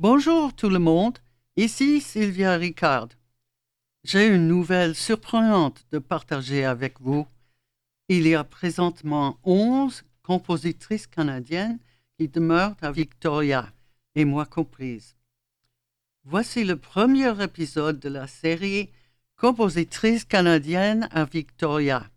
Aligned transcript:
Bonjour 0.00 0.54
tout 0.54 0.68
le 0.68 0.78
monde, 0.78 1.18
ici 1.56 2.00
Sylvia 2.00 2.54
Ricard. 2.54 3.08
J'ai 4.04 4.28
une 4.28 4.46
nouvelle 4.46 4.94
surprenante 4.94 5.84
de 5.90 5.98
partager 5.98 6.64
avec 6.64 7.00
vous. 7.00 7.26
Il 8.06 8.28
y 8.28 8.36
a 8.36 8.44
présentement 8.44 9.40
11 9.42 10.04
compositrices 10.22 11.08
canadiennes 11.08 11.80
qui 12.16 12.28
demeurent 12.28 12.76
à 12.80 12.92
Victoria, 12.92 13.72
et 14.14 14.24
moi 14.24 14.46
comprise. 14.46 15.16
Voici 16.22 16.62
le 16.62 16.76
premier 16.76 17.42
épisode 17.42 17.98
de 17.98 18.08
la 18.08 18.28
série 18.28 18.90
Compositrices 19.34 20.24
canadiennes 20.24 21.08
à 21.10 21.24
Victoria. 21.24 22.08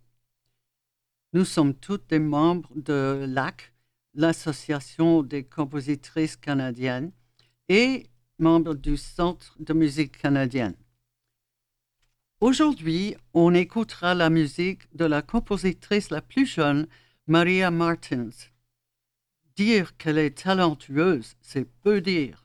Nous 1.32 1.44
sommes 1.44 1.74
toutes 1.74 2.10
des 2.10 2.20
membres 2.20 2.70
de 2.76 3.26
l'AC, 3.28 3.72
l'Association 4.14 5.24
des 5.24 5.42
compositrices 5.42 6.36
canadiennes, 6.36 7.10
et 7.72 8.06
membre 8.38 8.74
du 8.74 8.98
Centre 8.98 9.56
de 9.58 9.72
musique 9.72 10.18
canadienne. 10.18 10.76
Aujourd'hui, 12.38 13.16
on 13.32 13.54
écoutera 13.54 14.14
la 14.14 14.28
musique 14.28 14.94
de 14.94 15.06
la 15.06 15.22
compositrice 15.22 16.10
la 16.10 16.20
plus 16.20 16.44
jeune, 16.44 16.86
Maria 17.26 17.70
Martins. 17.70 18.50
Dire 19.56 19.96
qu'elle 19.96 20.18
est 20.18 20.36
talentueuse, 20.42 21.34
c'est 21.40 21.64
peu 21.64 22.02
dire. 22.02 22.44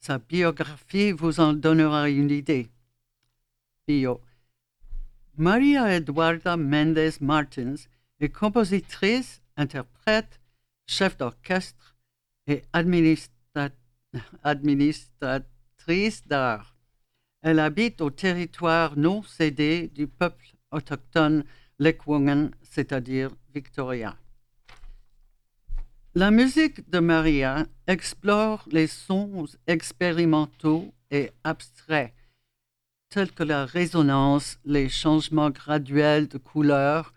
Sa 0.00 0.16
biographie 0.16 1.12
vous 1.12 1.40
en 1.40 1.52
donnera 1.52 2.08
une 2.08 2.30
idée. 2.30 2.70
Bio. 3.86 4.22
Maria 5.36 5.94
Eduarda 5.94 6.56
Mendez 6.56 7.10
Martins 7.20 7.82
est 8.18 8.30
compositrice, 8.30 9.42
interprète, 9.58 10.40
chef 10.86 11.18
d'orchestre 11.18 11.98
et 12.46 12.62
administratrice 12.72 13.87
administratrice 14.42 16.26
d'art. 16.26 16.76
Elle 17.42 17.60
habite 17.60 18.00
au 18.00 18.10
territoire 18.10 18.96
non 18.96 19.22
cédé 19.22 19.88
du 19.88 20.06
peuple 20.06 20.54
autochtone 20.70 21.44
Lekwungen, 21.78 22.50
c'est-à-dire 22.62 23.30
Victoria. 23.54 24.16
La 26.14 26.30
musique 26.30 26.90
de 26.90 26.98
Maria 26.98 27.66
explore 27.86 28.64
les 28.72 28.88
sons 28.88 29.46
expérimentaux 29.66 30.92
et 31.10 31.30
abstraits, 31.44 32.12
tels 33.08 33.30
que 33.30 33.44
la 33.44 33.64
résonance, 33.66 34.58
les 34.64 34.88
changements 34.88 35.50
graduels 35.50 36.26
de 36.26 36.38
couleurs, 36.38 37.14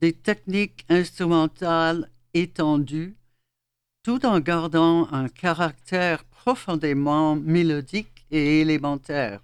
des 0.00 0.12
techniques 0.12 0.84
instrumentales 0.88 2.10
étendues, 2.34 3.16
tout 4.02 4.26
en 4.26 4.40
gardant 4.40 5.10
un 5.12 5.28
caractère 5.28 6.24
profondément 6.44 7.36
mélodique 7.36 8.26
et 8.32 8.62
élémentaire. 8.62 9.40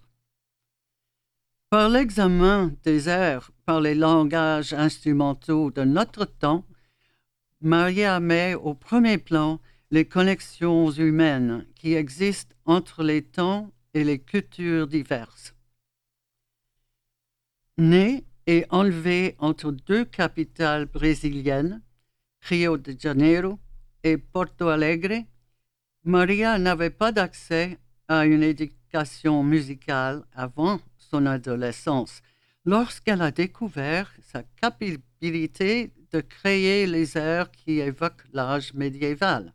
Par 1.70 1.88
l'examen 1.88 2.72
des 2.82 3.08
airs 3.08 3.52
par 3.64 3.80
les 3.80 3.94
langages 3.94 4.72
instrumentaux 4.72 5.70
de 5.70 5.84
notre 5.84 6.24
temps, 6.24 6.64
Maria 7.60 8.18
met 8.18 8.56
au 8.56 8.74
premier 8.74 9.18
plan 9.18 9.60
les 9.92 10.06
connexions 10.06 10.90
humaines 10.90 11.66
qui 11.76 11.94
existent 11.94 12.56
entre 12.64 13.04
les 13.04 13.22
temps 13.22 13.70
et 13.94 14.02
les 14.02 14.18
cultures 14.18 14.88
diverses. 14.88 15.54
Née 17.76 18.24
et 18.48 18.66
enlevée 18.70 19.36
entre 19.38 19.70
deux 19.70 20.04
capitales 20.04 20.86
brésiliennes, 20.86 21.80
Rio 22.40 22.76
de 22.76 22.96
Janeiro 22.98 23.60
et 24.02 24.16
Porto 24.16 24.66
Alegre, 24.66 25.22
Maria 26.08 26.58
n'avait 26.58 26.88
pas 26.88 27.12
d'accès 27.12 27.78
à 28.08 28.24
une 28.24 28.42
éducation 28.42 29.42
musicale 29.42 30.24
avant 30.32 30.80
son 30.96 31.26
adolescence, 31.26 32.22
lorsqu'elle 32.64 33.20
a 33.20 33.30
découvert 33.30 34.10
sa 34.22 34.42
capacité 34.42 35.92
de 36.10 36.20
créer 36.22 36.86
les 36.86 37.18
airs 37.18 37.50
qui 37.50 37.80
évoquent 37.80 38.24
l'âge 38.32 38.72
médiéval. 38.72 39.52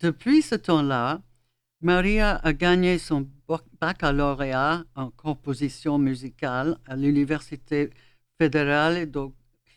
Depuis 0.00 0.40
ce 0.40 0.54
temps-là, 0.54 1.20
Maria 1.82 2.36
a 2.36 2.54
gagné 2.54 2.96
son 2.96 3.28
baccalauréat 3.82 4.82
en 4.94 5.10
composition 5.10 5.98
musicale 5.98 6.78
à 6.86 6.96
l'Université 6.96 7.90
fédérale 8.38 9.10
de 9.10 9.26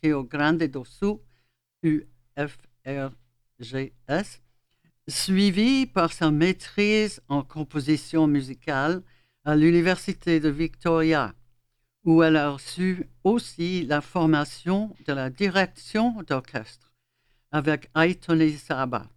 Rio 0.02 0.24
Grande 0.24 0.64
do 0.64 0.86
Sul, 0.86 1.18
UFRGS, 1.84 3.02
suivi 5.08 5.86
par 5.86 6.12
sa 6.12 6.32
maîtrise 6.32 7.22
en 7.30 7.44
composition 7.44 8.28
musicale 8.28 9.02
à 9.44 9.56
l'Université 9.56 10.40
de 10.40 10.50
Victoria, 10.50 11.34
où 12.04 12.24
elle 12.24 12.38
a 12.38 12.52
reçu 12.52 13.08
aussi 13.24 13.84
la 13.84 14.02
formation 14.02 14.96
de 15.08 15.14
la 15.14 15.30
direction 15.30 16.22
d'orchestre 16.24 16.92
avec 17.52 17.90
Aitoni 17.96 18.54
Saba. 18.54 19.08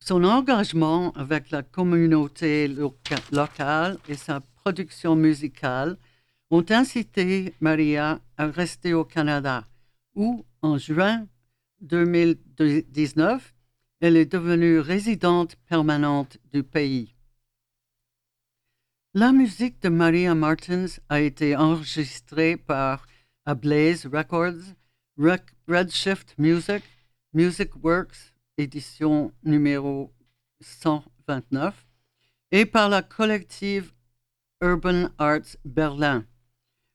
Son 0.00 0.24
engagement 0.24 1.12
avec 1.12 1.50
la 1.50 1.62
communauté 1.62 2.68
locale 2.68 3.98
et 4.08 4.14
sa 4.14 4.40
production 4.40 5.14
musicale 5.16 5.96
ont 6.50 6.64
incité 6.70 7.54
Maria 7.60 8.20
à 8.36 8.46
rester 8.46 8.94
au 8.94 9.04
Canada, 9.04 9.66
où, 10.14 10.44
en 10.60 10.78
juin 10.78 11.26
2019, 11.80 13.54
elle 14.02 14.16
est 14.16 14.32
devenue 14.32 14.80
résidente 14.80 15.54
permanente 15.68 16.36
du 16.52 16.64
pays. 16.64 17.14
La 19.14 19.30
musique 19.30 19.80
de 19.80 19.90
Maria 19.90 20.34
Martins 20.34 20.98
a 21.08 21.20
été 21.20 21.54
enregistrée 21.54 22.56
par 22.56 23.06
Ablaze 23.46 24.06
Records, 24.06 24.74
Redshift 25.68 26.34
Music, 26.36 26.82
Music 27.32 27.70
Works, 27.80 28.34
édition 28.58 29.32
numéro 29.44 30.12
129, 30.60 31.86
et 32.50 32.66
par 32.66 32.88
la 32.88 33.02
collective 33.02 33.92
Urban 34.60 35.10
Arts 35.18 35.56
Berlin. 35.64 36.26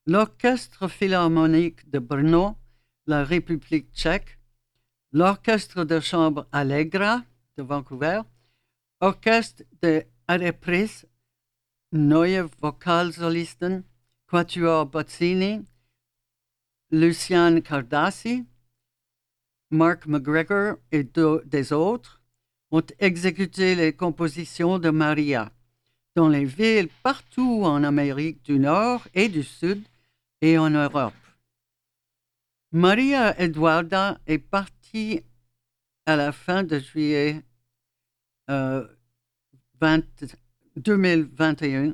L'Orchestre 0.06 0.90
philharmonique 0.90 1.90
de 1.90 2.00
Brno, 2.00 2.58
la 3.06 3.24
République 3.24 3.94
tchèque, 3.94 4.37
l'Orchestre 5.18 5.84
de 5.84 6.00
chambre 6.00 6.46
Allegra 6.52 7.24
de 7.58 7.64
Vancouver, 7.64 8.22
Orchestre 9.00 9.64
de 9.82 10.06
Arepris, 10.28 11.06
Neue 11.92 12.48
Vokalsolisten, 12.62 13.84
Quatuor 14.28 14.86
Bozzini, 14.86 15.66
Lucian 16.92 17.62
Cardassi, 17.62 18.46
Mark 19.72 20.06
McGregor 20.06 20.76
et 20.92 21.04
des 21.04 21.74
autres 21.74 22.22
ont 22.70 22.86
exécuté 23.00 23.74
les 23.74 23.94
compositions 23.94 24.78
de 24.78 24.92
Maria 24.92 25.52
dans 26.16 26.30
les 26.30 26.46
villes 26.46 26.90
partout 27.02 27.64
en 27.64 27.84
Amérique 27.84 28.44
du 28.44 28.60
Nord 28.60 29.08
et 29.16 29.30
du 29.30 29.42
Sud 29.42 29.84
et 30.42 30.60
en 30.60 30.70
Europe. 30.70 31.16
Maria 32.72 33.34
Eduarda 33.42 34.20
est 34.28 34.38
partie 34.38 34.77
à 36.06 36.16
la 36.16 36.32
fin 36.32 36.64
de 36.64 36.80
juillet 36.80 37.44
2021 40.76 41.90
euh, 41.90 41.94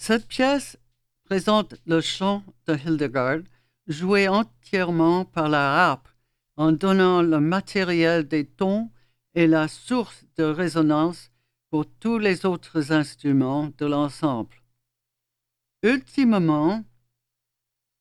Cette 0.04 0.28
pièce 0.28 0.80
présente 1.26 1.76
le 1.86 2.02
chant 2.02 2.44
de 2.66 2.74
Hildegard, 2.74 3.42
joué 3.86 4.28
entièrement 4.28 5.26
par 5.26 5.48
la 5.48 5.92
harpe, 5.92 6.10
en 6.58 6.72
donnant 6.72 7.22
le 7.22 7.40
matériel 7.40 8.28
des 8.28 8.48
tons 8.48 8.90
et 9.36 9.46
la 9.46 9.68
source 9.68 10.26
de 10.38 10.44
résonance 10.44 11.30
pour 11.70 11.86
tous 11.86 12.18
les 12.18 12.48
autres 12.48 12.92
instruments 12.92 13.72
de 13.78 13.86
l'ensemble. 13.86 14.56
Ultimement, 15.84 16.84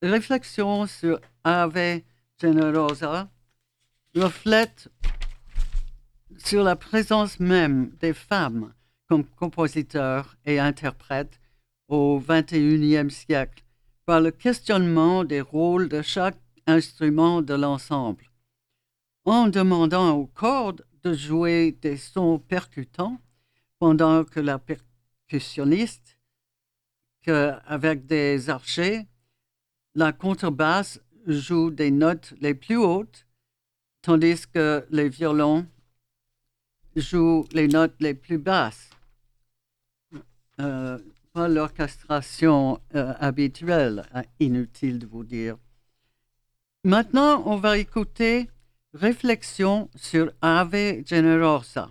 réflexion 0.01 0.87
sur 0.87 1.21
Ave 1.45 2.01
Generosa 2.41 3.29
reflète 4.15 4.89
sur 6.39 6.65
la 6.65 6.77
présence 6.77 7.39
même 7.39 7.91
des 8.01 8.15
femmes 8.15 8.73
comme 9.07 9.27
compositeurs 9.27 10.39
et 10.47 10.59
interprètes 10.59 11.40
au 11.91 12.21
XXIe 12.21 13.11
siècle 13.11 13.65
par 14.07 14.21
le 14.21 14.31
questionnement 14.31 15.25
des 15.25 15.41
rôles 15.41 15.89
de 15.89 16.01
chaque 16.03 16.39
instrument 16.67 17.43
de 17.43 17.55
l'ensemble. 17.55 18.31
En 19.25 19.49
demandant 19.49 20.17
aux 20.17 20.27
cordes 20.27 20.87
de 21.03 21.13
jouer 21.13 21.73
des 21.83 21.97
sons 21.97 22.39
percutants 22.39 23.21
pendant 23.79 24.25
que 24.25 24.41
la 24.41 24.59
percussionniste, 24.59 26.17
avec 27.27 28.07
des 28.07 28.51
archers, 28.51 29.07
la 29.95 30.13
contrebasse 30.13 31.01
joue 31.27 31.71
des 31.71 31.91
notes 31.91 32.35
les 32.41 32.55
plus 32.55 32.77
hautes, 32.77 33.27
tandis 34.03 34.47
que 34.47 34.87
les 34.91 35.09
violons 35.09 35.67
jouent 36.97 37.47
les 37.53 37.69
notes 37.69 37.95
les 38.01 38.15
plus 38.15 38.39
basses. 38.39 38.91
Euh, 40.61 40.99
pas 41.33 41.49
l'orchestration 41.49 42.81
euh, 42.95 43.15
habituelle, 43.19 44.05
hein, 44.15 44.23
inutile 44.41 44.99
de 44.99 45.07
vous 45.07 45.25
dire. 45.25 45.57
Maintenant, 46.85 47.43
on 47.47 47.57
va 47.57 47.79
écouter 47.79 48.49
Réflexion 48.95 49.89
sur 49.95 50.33
Ave 50.43 51.05
Generosa. 51.07 51.91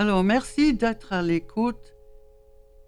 Alors, 0.00 0.22
merci 0.22 0.74
d'être 0.74 1.12
à 1.12 1.22
l'écoute 1.22 1.92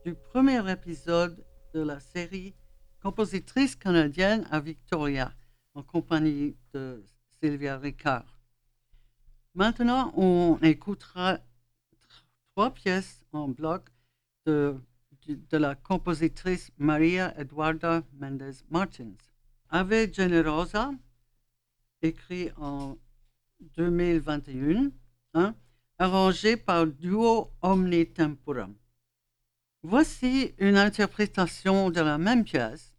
du 0.06 0.14
premier 0.14 0.70
épisode 0.70 1.44
de 1.74 1.80
la 1.80 1.98
série 1.98 2.54
Compositrice 3.02 3.74
canadienne 3.74 4.46
à 4.48 4.60
Victoria, 4.60 5.34
en 5.74 5.82
compagnie 5.82 6.56
de 6.72 7.04
Sylvia 7.40 7.78
Ricard. 7.78 8.38
Maintenant, 9.56 10.12
on 10.16 10.56
écoutera 10.62 11.40
trois 12.54 12.72
pièces 12.72 13.24
en 13.32 13.48
bloc 13.48 13.88
de, 14.46 14.76
de 15.26 15.56
la 15.56 15.74
compositrice 15.74 16.70
Maria 16.78 17.34
Eduarda 17.36 18.04
Mendez 18.12 18.62
Martins. 18.70 19.16
Ave 19.68 20.12
Generosa, 20.12 20.92
écrit 22.02 22.52
en 22.56 22.96
2021, 23.74 24.92
hein, 25.34 25.56
arrangé 26.00 26.56
par 26.56 26.86
Duo 26.86 27.52
Omni 27.60 28.06
Temporum. 28.06 28.74
Voici 29.82 30.54
une 30.56 30.78
interprétation 30.78 31.90
de 31.90 32.00
la 32.00 32.16
même 32.16 32.42
pièce, 32.42 32.94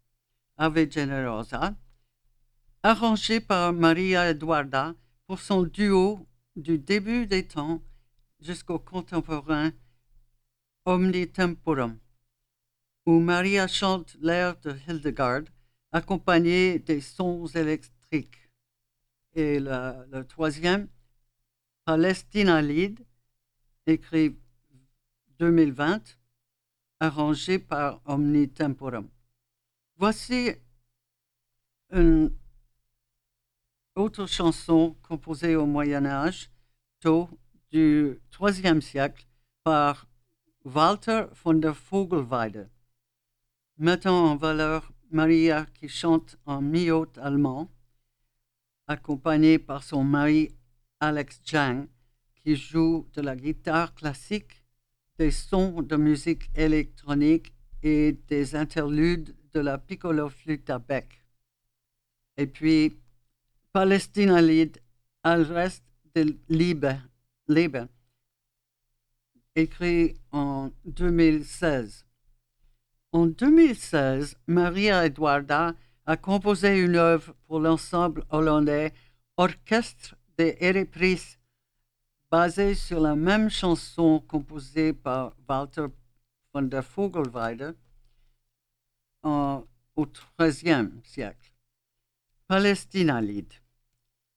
Ave 0.56 0.88
Generosa, 0.88 1.74
arrangée 2.84 3.40
par 3.40 3.74
Maria 3.74 4.30
Eduarda 4.30 4.94
pour 5.26 5.40
son 5.40 5.64
duo 5.64 6.28
du 6.56 6.78
début 6.78 7.26
des 7.26 7.48
temps 7.48 7.82
jusqu'au 8.40 8.78
contemporain 8.78 9.72
Omni 10.86 11.28
Temporum, 11.28 11.98
où 13.08 13.20
Maria 13.20 13.68
chante 13.68 14.16
l'air 14.22 14.60
de 14.60 14.76
Hildegard 14.88 15.46
accompagné 15.92 16.78
des 16.78 17.02
sons 17.02 17.48
électriques. 17.48 18.48
Et 19.34 19.60
le 19.60 20.22
troisième, 20.22 20.88
Palestina 21.92 22.62
Lead, 22.62 23.06
écrit 23.86 24.40
2020, 25.40 26.18
arrangé 27.02 27.60
par 27.60 28.00
Omni 28.06 28.48
Temporum. 28.48 29.10
Voici 29.98 30.52
une 31.92 32.34
autre 33.94 34.26
chanson 34.26 34.96
composée 35.02 35.58
au 35.58 35.66
Moyen 35.66 36.06
Âge, 36.06 36.50
tôt 37.02 37.30
du 37.72 38.22
IIIe 38.40 38.82
siècle, 38.82 39.28
par 39.62 40.08
Walter 40.64 41.26
von 41.44 41.56
der 41.56 41.74
Vogelweide, 41.74 42.70
mettant 43.76 44.32
en 44.32 44.38
valeur 44.38 44.94
Maria 45.10 45.66
qui 45.74 45.90
chante 45.90 46.38
en 46.46 46.62
mi-haute 46.62 47.18
allemand, 47.18 47.70
accompagnée 48.88 49.60
par 49.60 49.84
son 49.84 50.06
mari 50.06 50.56
Alex 51.02 51.42
Jang, 51.44 51.88
qui 52.36 52.56
joue 52.56 53.08
de 53.14 53.22
la 53.22 53.36
guitare 53.36 53.94
classique, 53.96 54.64
des 55.18 55.32
sons 55.32 55.82
de 55.82 55.96
musique 55.96 56.50
électronique 56.56 57.52
et 57.82 58.14
des 58.28 58.56
interludes 58.56 59.36
de 59.52 59.60
la 59.60 59.80
piccolo 59.80 60.30
flûte 60.30 60.70
à 60.70 60.78
bec. 60.78 61.26
Et 62.38 62.46
puis, 62.46 63.00
Palestina 63.74 64.42
Lied, 64.42 64.80
al 65.24 65.42
reste 65.44 65.84
de 66.16 66.38
Liebe, 66.50 67.88
écrit 69.56 70.16
en 70.32 70.72
2016. 70.86 72.06
En 73.12 73.26
2016, 73.26 74.38
Maria 74.48 75.06
Eduarda 75.06 75.76
a 76.06 76.18
composé 76.18 76.80
une 76.80 76.96
œuvre 76.96 77.36
pour 77.48 77.60
l'ensemble 77.60 78.24
hollandais 78.30 78.94
Orchestre 79.38 80.16
des 80.42 80.58
Ereprises, 80.60 81.38
basée 82.32 82.74
sur 82.74 83.00
la 83.00 83.16
même 83.16 83.50
chanson 83.50 84.20
composée 84.28 84.92
par 84.92 85.36
Walter 85.48 85.86
von 86.52 86.64
der 86.64 86.82
Vogelweide 86.82 87.76
en, 89.22 89.64
au 89.96 90.08
XIIIe 90.40 90.90
siècle. 91.04 91.52
Palestina 92.48 93.22
Lied. 93.22 93.54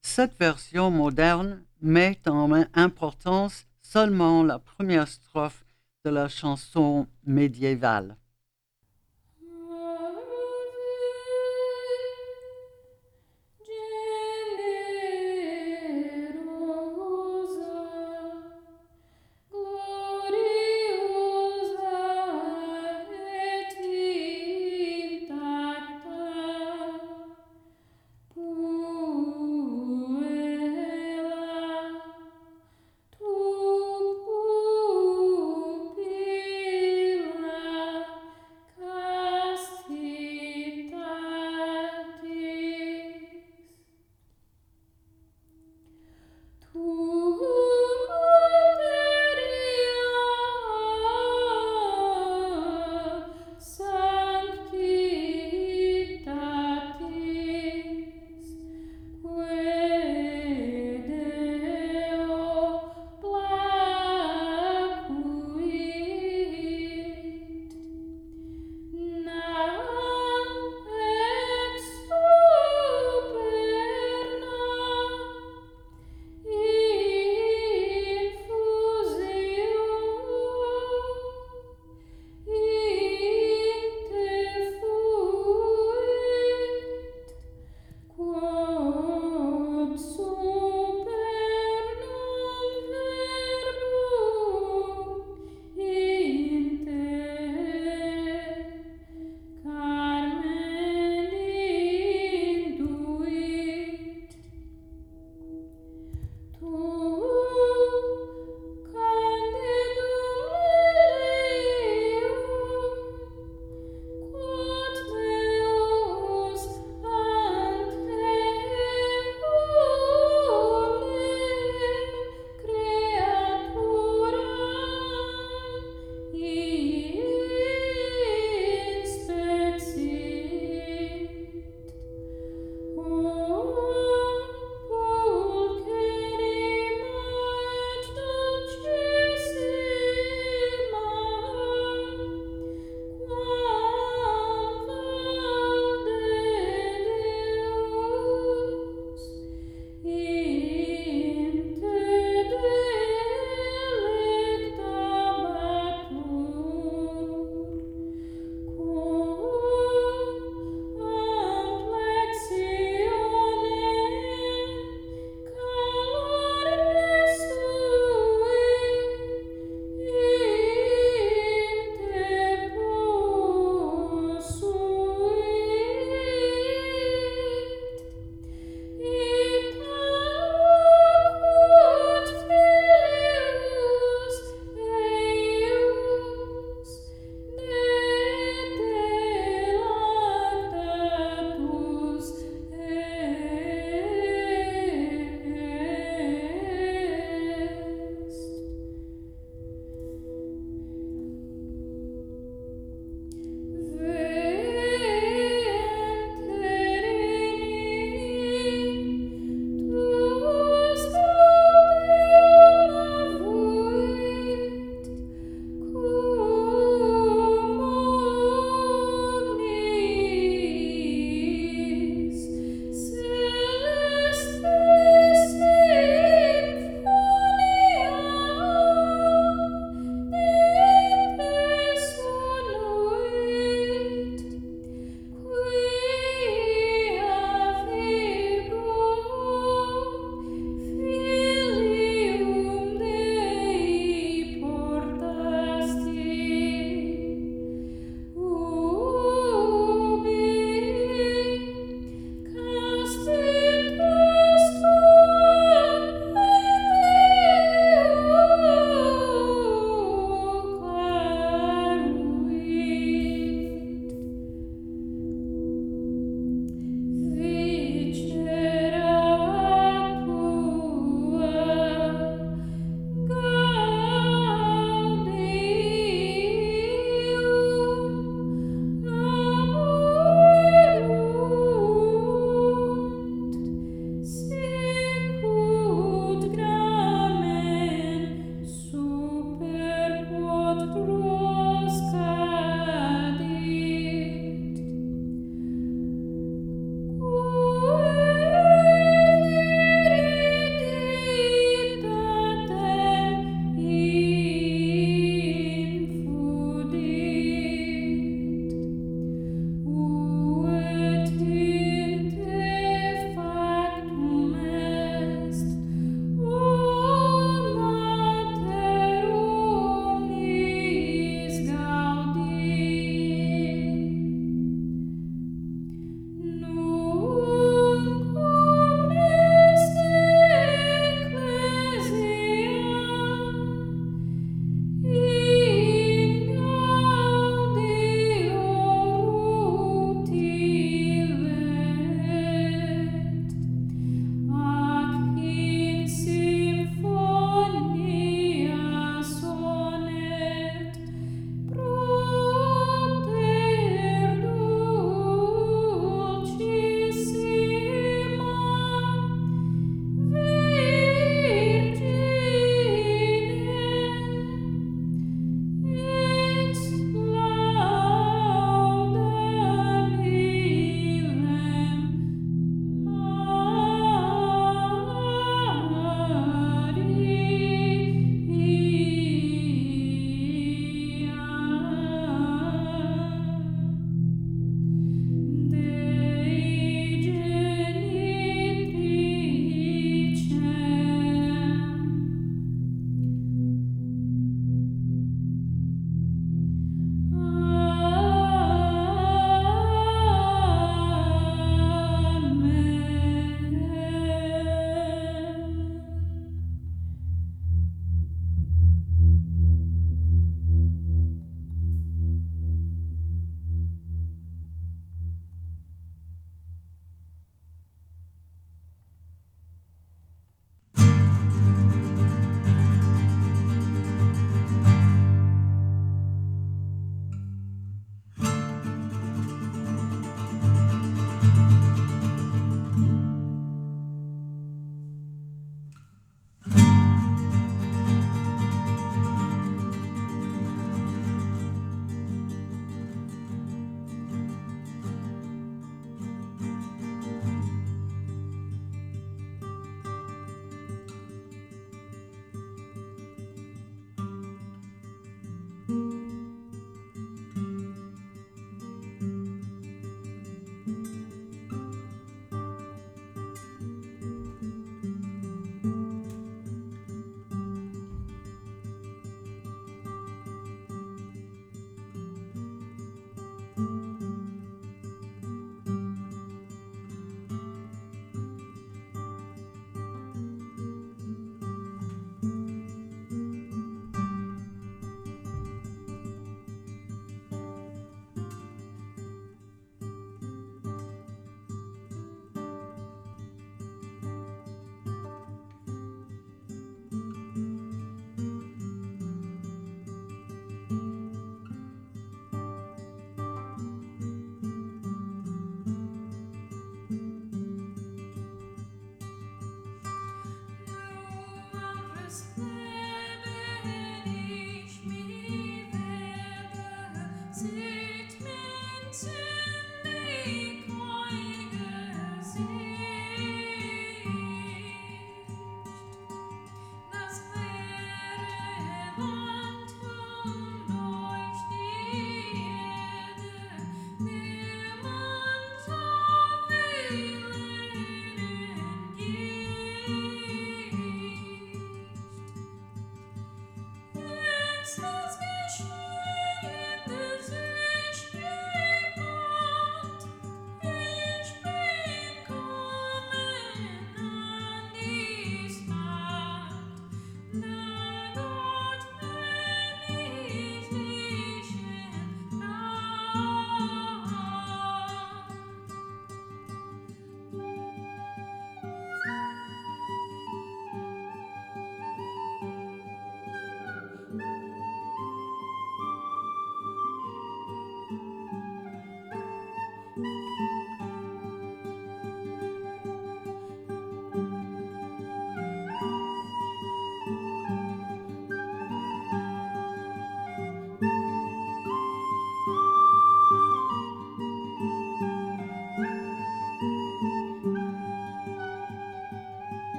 Cette 0.00 0.36
version 0.36 0.90
moderne 0.90 1.62
met 1.80 2.18
en 2.26 2.50
importance 2.74 3.68
seulement 3.80 4.42
la 4.42 4.58
première 4.58 5.06
strophe 5.06 5.64
de 6.04 6.10
la 6.10 6.28
chanson 6.28 7.06
médiévale. 7.24 8.16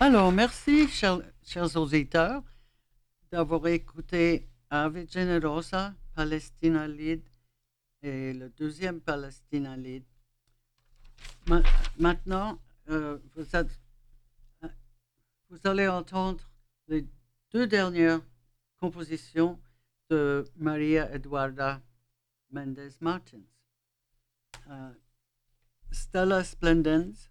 Alors, 0.00 0.30
merci, 0.32 0.86
chers, 0.88 1.76
auditeurs, 1.76 2.42
d'avoir 3.30 3.66
écouté 3.66 4.48
Ave 4.70 5.06
Generosa, 5.10 5.94
Palestina 6.14 6.86
Lead 6.86 7.22
et 8.02 8.32
le 8.32 8.48
deuxième 8.50 9.00
Palestina 9.00 9.76
Lead. 9.76 10.04
Ma- 11.48 11.62
Maintenant, 11.98 12.58
euh, 12.90 13.18
vous, 13.34 13.56
allez 15.64 15.88
entendre 15.88 16.44
les 16.86 17.04
deux 17.50 17.66
dernières 17.66 18.20
compositions 18.76 19.58
de 20.10 20.44
Maria 20.56 21.12
Eduarda 21.12 21.82
Mendes 22.50 22.92
Martins. 23.00 23.42
Euh, 24.70 24.92
Stella 25.90 26.44
Splendens 26.44 27.30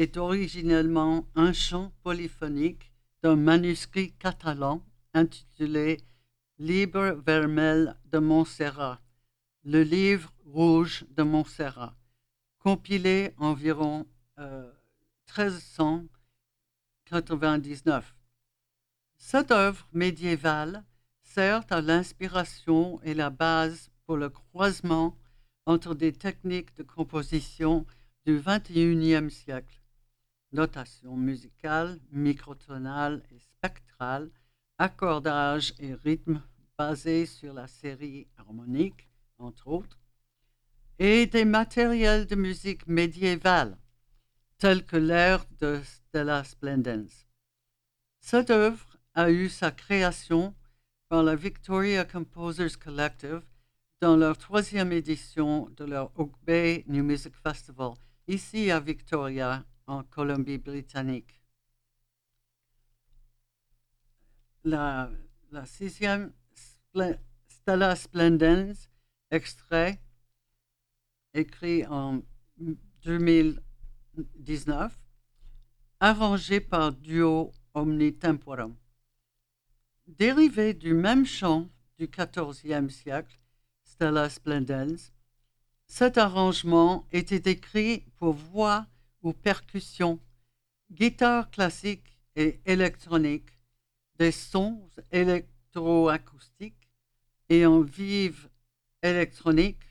est 0.00 0.16
originellement 0.16 1.28
un 1.34 1.52
chant 1.52 1.92
polyphonique 2.02 2.90
d'un 3.22 3.36
manuscrit 3.36 4.12
catalan 4.12 4.82
intitulé 5.12 5.98
Libre 6.58 7.20
vermel 7.26 7.94
de 8.06 8.18
Montserrat, 8.18 9.02
le 9.62 9.82
livre 9.82 10.32
rouge 10.46 11.04
de 11.10 11.22
Montserrat, 11.22 11.94
compilé 12.58 13.34
environ 13.36 14.06
euh, 14.38 14.72
1399. 15.36 18.14
Cette 19.18 19.50
œuvre 19.50 19.86
médiévale 19.92 20.82
sert 21.22 21.62
à 21.68 21.82
l'inspiration 21.82 23.02
et 23.02 23.12
la 23.12 23.28
base 23.28 23.90
pour 24.06 24.16
le 24.16 24.30
croisement 24.30 25.18
entre 25.66 25.94
des 25.94 26.14
techniques 26.14 26.74
de 26.76 26.84
composition 26.84 27.84
du 28.24 28.40
XXIe 28.40 29.30
siècle, 29.30 29.79
notation 30.52 31.16
musicale, 31.16 31.98
microtonale 32.12 33.22
et 33.30 33.38
spectrale, 33.38 34.30
accordage 34.78 35.74
et 35.78 35.94
rythme 35.94 36.42
basés 36.78 37.26
sur 37.26 37.52
la 37.52 37.68
série 37.68 38.26
harmonique, 38.38 39.08
entre 39.38 39.68
autres, 39.68 39.98
et 40.98 41.26
des 41.26 41.44
matériels 41.44 42.26
de 42.26 42.34
musique 42.34 42.86
médiévale, 42.86 43.76
tels 44.58 44.84
que 44.84 44.96
l'air 44.96 45.44
de 45.58 45.80
Stella 45.82 46.44
Splendens. 46.44 47.26
Cette 48.20 48.50
œuvre 48.50 48.98
a 49.14 49.30
eu 49.30 49.48
sa 49.48 49.70
création 49.70 50.54
par 51.08 51.22
la 51.22 51.34
Victoria 51.34 52.04
Composers 52.04 52.78
Collective 52.78 53.42
dans 54.00 54.16
leur 54.16 54.38
troisième 54.38 54.92
édition 54.92 55.68
de 55.76 55.84
leur 55.84 56.12
Oak 56.18 56.32
Bay 56.42 56.84
New 56.86 57.04
Music 57.04 57.34
Festival, 57.36 57.92
ici 58.28 58.70
à 58.70 58.80
Victoria, 58.80 59.64
en 59.90 60.04
Colombie-Britannique. 60.04 61.42
La, 64.62 65.10
sixième 65.64 66.32
Stella 67.48 67.96
Splendens, 67.96 68.88
extrait, 69.32 70.00
écrit 71.34 71.84
en 71.86 72.22
2019, 73.02 74.96
arrangé 75.98 76.60
par 76.60 76.92
Duo 76.92 77.50
Omnitemporum. 77.74 78.76
Dérivé 80.06 80.72
du 80.72 80.94
même 80.94 81.26
chant 81.26 81.68
du 81.98 82.06
XIVe 82.06 82.90
siècle, 82.90 83.40
Stella 83.82 84.30
Splendens, 84.30 85.12
cet 85.88 86.16
arrangement 86.16 87.08
était 87.10 87.50
écrit 87.50 88.04
pour 88.16 88.34
voix 88.34 88.86
ou 89.22 89.32
percussion, 89.32 90.20
guitare 90.90 91.50
classique 91.50 92.18
et 92.36 92.60
électronique, 92.64 93.50
des 94.18 94.32
sons 94.32 94.88
électroacoustiques 95.10 96.88
et 97.48 97.66
en 97.66 97.80
vive 97.80 98.48
électronique, 99.02 99.82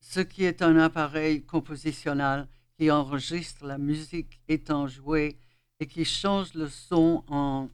ce 0.00 0.20
qui 0.20 0.44
est 0.44 0.62
un 0.62 0.76
appareil 0.78 1.44
compositionnel 1.44 2.48
qui 2.76 2.90
enregistre 2.90 3.64
la 3.64 3.78
musique 3.78 4.40
étant 4.48 4.86
jouée 4.86 5.38
et 5.80 5.86
qui 5.86 6.04
change 6.04 6.54
le 6.54 6.68
son 6.68 7.24
en 7.28 7.68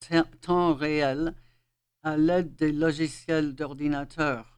te- 0.00 0.22
temps 0.40 0.74
réel 0.74 1.34
à 2.02 2.16
l'aide 2.16 2.54
des 2.56 2.72
logiciels 2.72 3.54
d'ordinateur. 3.54 4.51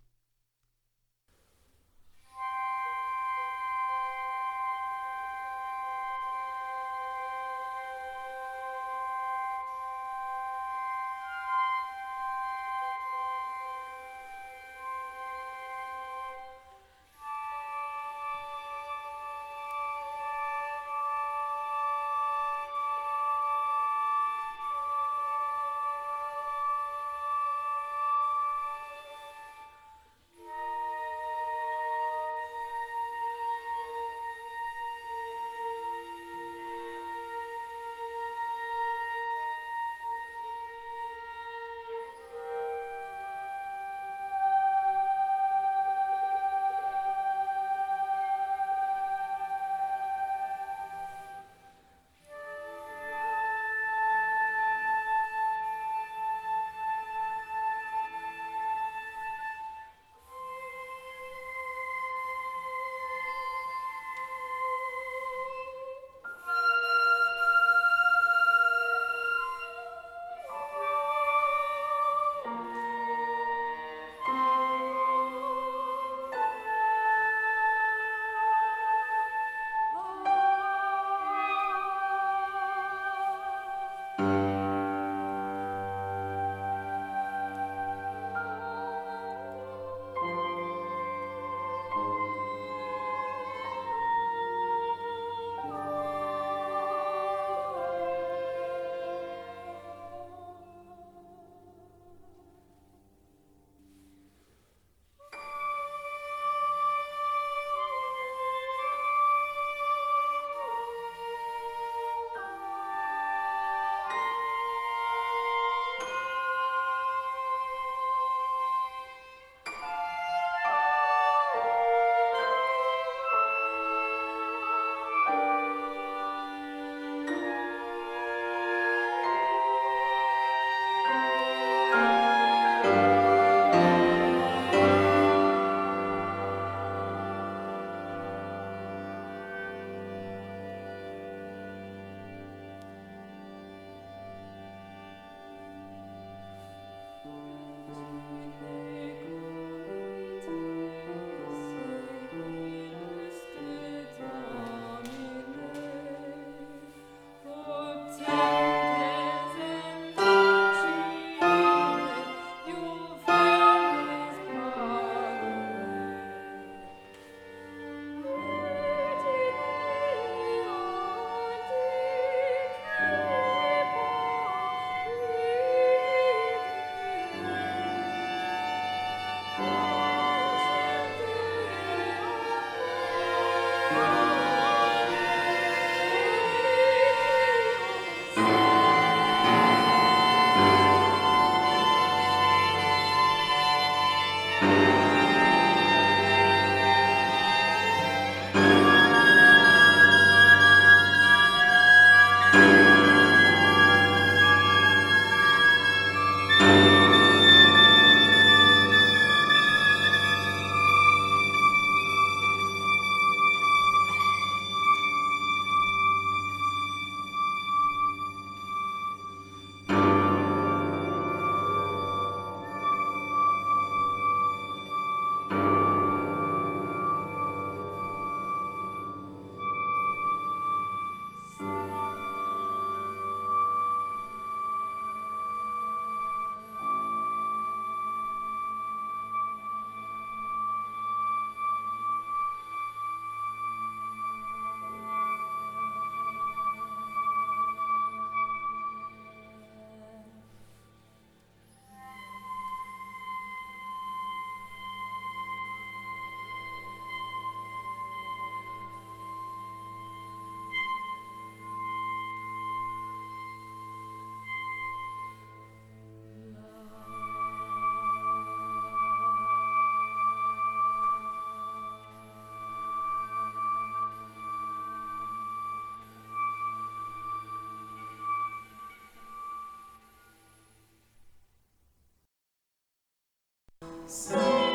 Splendid. 284.14 284.74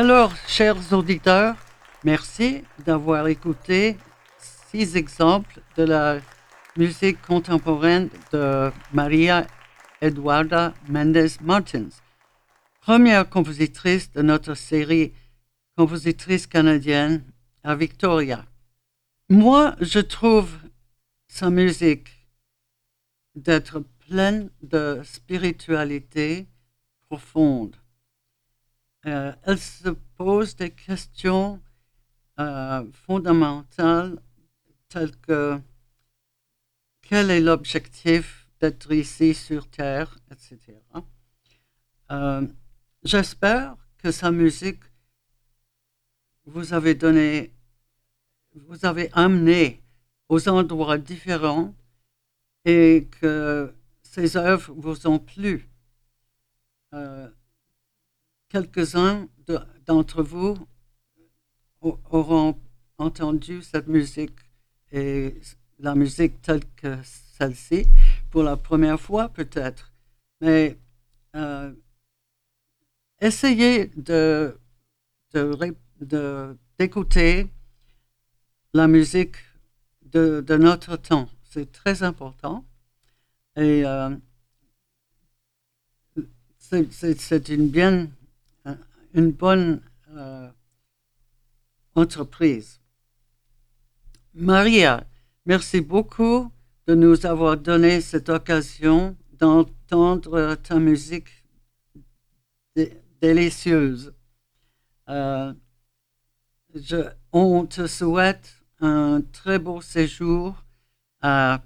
Alors, 0.00 0.32
chers 0.46 0.92
auditeurs, 0.92 1.56
merci 2.04 2.62
d'avoir 2.86 3.26
écouté 3.26 3.96
six 4.38 4.94
exemples 4.94 5.60
de 5.76 5.82
la 5.82 6.20
musique 6.76 7.20
contemporaine 7.22 8.08
de 8.30 8.70
Maria 8.92 9.44
Eduarda 10.00 10.72
Mendes 10.88 11.40
Martins, 11.42 11.88
première 12.80 13.28
compositrice 13.28 14.12
de 14.12 14.22
notre 14.22 14.54
série 14.54 15.14
compositrice 15.76 16.46
canadienne 16.46 17.24
à 17.64 17.74
Victoria. 17.74 18.44
Moi, 19.28 19.74
je 19.80 19.98
trouve 19.98 20.58
sa 21.26 21.50
musique 21.50 22.08
d'être 23.34 23.82
pleine 24.06 24.48
de 24.62 25.00
spiritualité 25.02 26.46
profonde. 27.08 27.74
Euh, 29.08 29.32
elle 29.44 29.58
se 29.58 29.88
pose 30.16 30.54
des 30.56 30.70
questions 30.70 31.62
euh, 32.38 32.84
fondamentales 32.92 34.20
telles 34.90 35.16
que 35.16 35.58
quel 37.00 37.30
est 37.30 37.40
l'objectif 37.40 38.46
d'être 38.60 38.92
ici 38.92 39.32
sur 39.32 39.66
Terre, 39.70 40.18
etc. 40.30 40.58
Euh, 42.10 42.46
j'espère 43.02 43.76
que 43.96 44.10
sa 44.10 44.30
musique 44.30 44.82
vous 46.44 46.74
avez 46.74 46.94
donné, 46.94 47.54
vous 48.54 48.84
avez 48.84 49.08
amené 49.12 49.82
aux 50.28 50.48
endroits 50.50 50.98
différents 50.98 51.74
et 52.66 53.08
que 53.20 53.74
ces 54.02 54.36
œuvres 54.36 54.74
vous 54.74 55.06
ont 55.06 55.18
plu. 55.18 55.66
Quelques-uns 58.48 59.28
d'entre 59.86 60.22
vous 60.22 60.56
auront 61.80 62.58
entendu 62.98 63.62
cette 63.62 63.86
musique 63.86 64.38
et 64.90 65.40
la 65.78 65.94
musique 65.94 66.42
telle 66.42 66.64
que 66.76 66.96
celle-ci 67.38 67.86
pour 68.30 68.42
la 68.42 68.56
première 68.56 69.00
fois 69.00 69.28
peut-être. 69.28 69.92
Mais 70.40 70.76
euh, 71.36 71.72
essayez 73.20 73.86
de, 73.96 74.58
d'écouter 76.78 77.48
la 78.74 78.88
musique 78.88 79.36
de, 80.02 80.44
notre 80.56 80.96
temps. 80.96 81.28
C'est 81.44 81.70
très 81.72 82.02
important. 82.02 82.64
Et 83.56 83.84
euh, 83.84 84.14
c'est 86.58 87.48
une, 87.48 87.68
bien, 87.68 88.08
une 89.18 89.32
bonne 89.32 89.80
euh, 90.16 90.48
entreprise. 91.96 92.80
Maria, 94.32 95.04
merci 95.44 95.80
beaucoup 95.80 96.52
de 96.86 96.94
nous 96.94 97.26
avoir 97.26 97.56
donné 97.56 98.00
cette 98.00 98.28
occasion 98.28 99.16
d'entendre 99.32 100.54
ta 100.54 100.78
musique 100.78 101.30
délicieuse. 103.20 104.14
Euh, 105.08 105.52
je, 106.76 107.08
on 107.32 107.66
te 107.66 107.88
souhaite 107.88 108.54
un 108.80 109.20
très 109.32 109.58
beau 109.58 109.80
séjour 109.80 110.64
à 111.20 111.60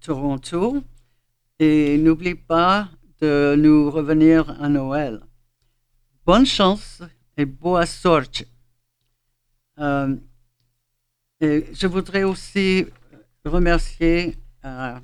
Toronto 0.00 0.84
et 1.58 1.96
n'oublie 1.96 2.34
pas 2.34 2.90
de 3.22 3.54
nous 3.56 3.90
revenir 3.90 4.50
à 4.62 4.68
Noël. 4.68 5.22
Bonne 6.32 6.46
chance 6.46 7.02
et 7.36 7.44
boa 7.44 7.84
sorte. 7.86 8.44
Euh, 9.80 10.14
et 11.40 11.66
je 11.72 11.88
voudrais 11.88 12.22
aussi 12.22 12.86
remercier 13.44 14.38
euh, 14.64 15.00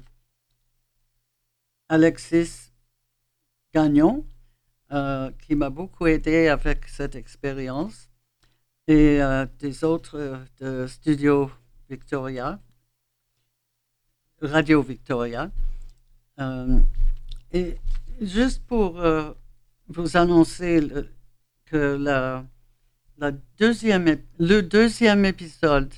Alexis 1.89 2.71
Gagnon, 3.75 4.25
euh, 4.93 5.33
qui 5.41 5.57
m'a 5.57 5.69
beaucoup 5.69 6.07
aidé 6.07 6.47
avec 6.47 6.87
cette 6.87 7.17
expérience, 7.17 8.09
et 8.87 9.19
des 9.59 9.83
autres 9.83 10.45
de 10.61 10.87
Studio 10.87 11.51
Victoria, 11.91 12.61
Radio 14.41 14.81
Victoria. 14.81 15.51
et 17.53 17.77
juste 18.21 18.65
pour 18.65 19.05
vous 19.89 20.17
annoncer 20.17 20.89
que 21.67 21.97
la, 21.97 22.45
deuxième, 23.59 24.17
le 24.39 24.61
deuxième 24.63 25.25
épisode 25.25 25.93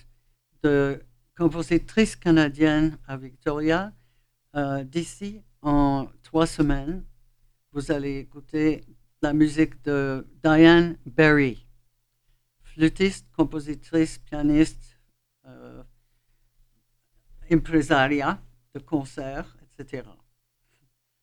de 0.62 1.00
Compositrice 1.36 2.16
canadienne 2.16 2.98
à 3.06 3.16
Victoria, 3.16 3.92
euh, 4.56 4.82
d'ici 4.82 5.42
en 5.62 6.08
trois 6.22 6.46
semaines, 6.46 7.04
vous 7.72 7.92
allez 7.92 8.18
écouter 8.18 8.84
la 9.22 9.32
musique 9.32 9.82
de 9.84 10.26
Diane 10.42 10.96
Berry, 11.06 11.66
flûtiste, 12.62 13.26
compositrice, 13.36 14.18
pianiste, 14.18 14.98
euh, 15.46 15.82
impresaria 17.50 18.40
de 18.74 18.80
concert, 18.80 19.56
etc. 19.62 20.08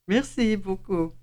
Merci 0.07 0.55
beaucoup. 0.55 1.13